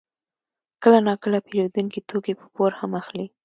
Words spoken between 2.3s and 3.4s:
په پور هم اخلي